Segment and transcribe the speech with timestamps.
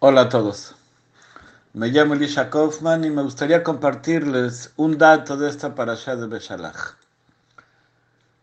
[0.00, 0.76] Hola a todos.
[1.72, 6.94] Me llamo Elisha Kaufman y me gustaría compartirles un dato de esta parasha de Beshalach.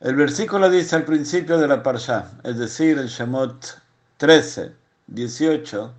[0.00, 3.82] El versículo dice al principio de la parasha, es decir, en Shemot
[4.16, 4.72] 13,
[5.08, 5.92] 18,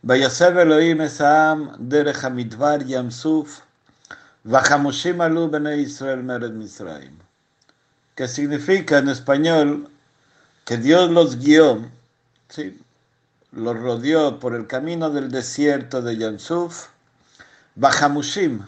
[0.00, 3.60] Vayasev Elohim esam derech hamidvar yam suf,
[4.44, 7.18] vachamushim alu bnei Israel mered Misraim.
[8.14, 9.90] Que significa en español
[10.64, 11.84] que Dios los guió,
[12.48, 12.80] ¿sí?
[13.52, 16.88] Los rodeó por el camino del desierto de Yansuf,
[17.74, 18.66] Bajamushim,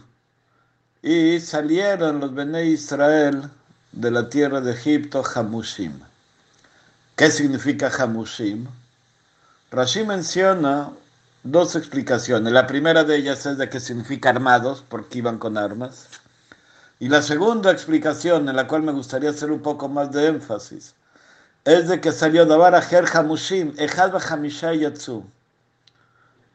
[1.03, 3.51] y salieron los Bene Israel
[3.93, 6.01] de la tierra de Egipto, Hamushim.
[7.17, 8.67] ¿Qué significa Hamushim?
[9.71, 10.91] Rashi menciona
[11.43, 12.53] dos explicaciones.
[12.53, 16.09] La primera de ellas es de que significa armados, porque iban con armas.
[16.99, 20.95] Y la segunda explicación, en la cual me gustaría hacer un poco más de énfasis,
[21.65, 25.25] es de que salió Dabar Ajer Hamushim, Ejad Hamisha Yatsu.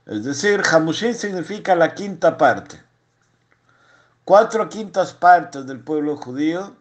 [0.06, 2.82] Es decir, Hamushim significa la quinta parte.
[4.24, 6.76] Cuatro quintas partes del pueblo judío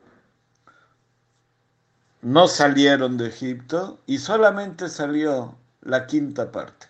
[2.23, 6.87] no salieron de Egipto y solamente salió la quinta parte.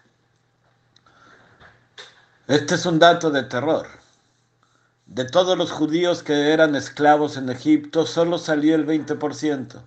[2.46, 3.88] Este es un dato de terror.
[5.06, 9.82] De todos los judíos que eran esclavos en Egipto, solo salió el 20%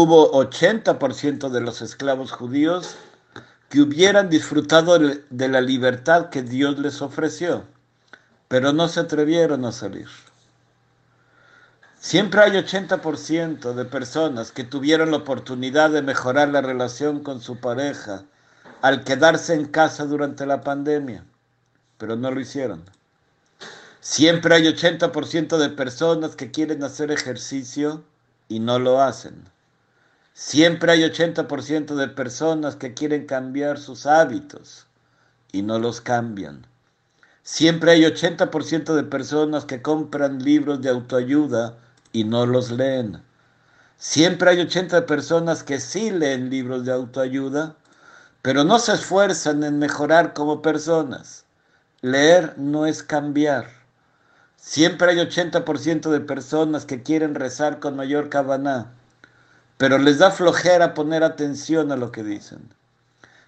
[0.00, 2.94] hubo 80% de los esclavos judíos
[3.68, 7.64] que hubieran disfrutado de la libertad que Dios les ofreció,
[8.46, 10.06] pero no se atrevieron a salir.
[11.98, 17.56] Siempre hay 80% de personas que tuvieron la oportunidad de mejorar la relación con su
[17.56, 18.22] pareja
[18.82, 21.24] al quedarse en casa durante la pandemia,
[21.98, 22.84] pero no lo hicieron.
[23.98, 28.04] Siempre hay 80% de personas que quieren hacer ejercicio
[28.46, 29.57] y no lo hacen.
[30.40, 34.86] Siempre hay 80% de personas que quieren cambiar sus hábitos
[35.50, 36.64] y no los cambian.
[37.42, 41.76] Siempre hay 80% de personas que compran libros de autoayuda
[42.12, 43.20] y no los leen.
[43.96, 47.74] Siempre hay 80 personas que sí leen libros de autoayuda,
[48.40, 51.46] pero no se esfuerzan en mejorar como personas.
[52.00, 53.66] Leer no es cambiar.
[54.54, 58.94] Siempre hay 80% de personas que quieren rezar con mayor cabana
[59.78, 62.74] pero les da flojera poner atención a lo que dicen.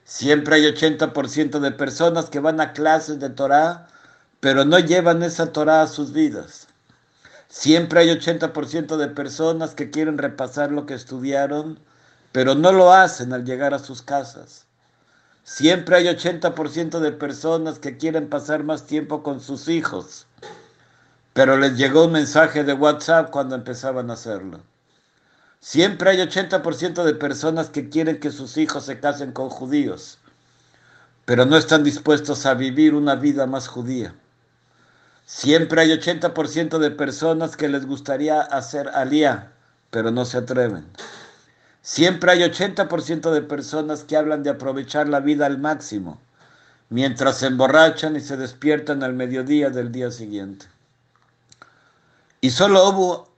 [0.04, 3.88] Siempre hay 80% de personas que van a clases de Torah,
[4.38, 6.68] pero no llevan esa Torah a sus vidas.
[7.48, 11.80] Siempre hay 80% de personas que quieren repasar lo que estudiaron,
[12.30, 14.66] pero no lo hacen al llegar a sus casas.
[15.42, 20.28] Siempre hay 80% de personas que quieren pasar más tiempo con sus hijos,
[21.32, 24.60] pero les llegó un mensaje de WhatsApp cuando empezaban a hacerlo.
[25.60, 30.18] Siempre hay 80% de personas que quieren que sus hijos se casen con judíos,
[31.26, 34.14] pero no están dispuestos a vivir una vida más judía.
[35.26, 39.52] Siempre hay 80% de personas que les gustaría hacer alía,
[39.90, 40.86] pero no se atreven.
[41.82, 46.18] Siempre hay 80% de personas que hablan de aprovechar la vida al máximo,
[46.88, 50.66] mientras se emborrachan y se despiertan al mediodía del día siguiente.
[52.40, 53.29] Y solo hubo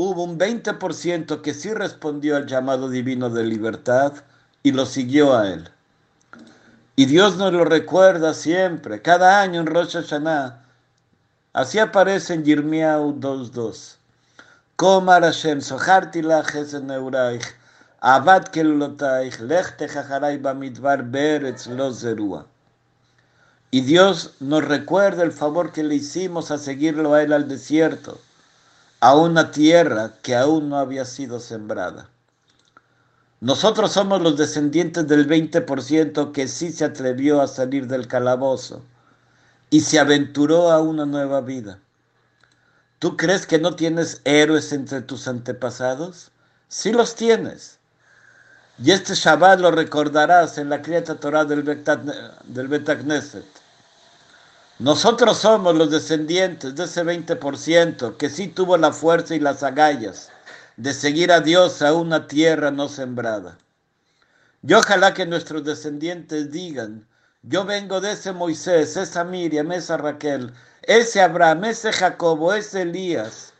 [0.00, 4.14] hubo un 20% que sí respondió al llamado divino de libertad
[4.62, 5.68] y lo siguió a él.
[6.96, 10.64] Y Dios nos lo recuerda siempre, cada año en Rosh Hashanah.
[11.52, 13.96] Así aparece en Yirmiyahu 2.2.
[14.76, 17.44] Komar Hashem, soharti laches neuraich,
[18.00, 22.46] abad kelulotaich, lech techacharai bamidbar beretz lo zerua.
[23.70, 28.18] Y Dios nos recuerda el favor que le hicimos a seguirlo a él al desierto
[29.00, 32.08] a una tierra que aún no había sido sembrada.
[33.40, 38.82] Nosotros somos los descendientes del 20% que sí se atrevió a salir del calabozo
[39.70, 41.78] y se aventuró a una nueva vida.
[42.98, 46.30] ¿Tú crees que no tienes héroes entre tus antepasados?
[46.68, 47.78] Sí los tienes.
[48.82, 51.62] Y este Shabbat lo recordarás en la criata Torah del
[52.68, 53.46] Betagneset.
[54.80, 60.30] Nosotros somos los descendientes de ese 20% que sí tuvo la fuerza y las agallas
[60.78, 63.58] de seguir a Dios a una tierra no sembrada.
[64.62, 67.06] Y ojalá que nuestros descendientes digan,
[67.42, 70.50] yo vengo de ese Moisés, esa Miriam, esa Raquel,
[70.80, 73.52] ese Abraham, ese Jacobo, ese Elías,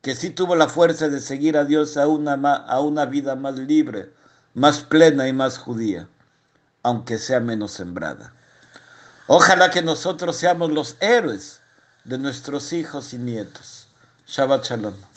[0.00, 3.58] que sí tuvo la fuerza de seguir a Dios a una, a una vida más
[3.58, 4.12] libre,
[4.54, 6.08] más plena y más judía,
[6.84, 8.32] aunque sea menos sembrada.
[9.34, 11.62] Ojalá que nosotros seamos los héroes
[12.04, 13.88] de nuestros hijos y nietos.
[14.26, 15.02] Shabbat Shalom.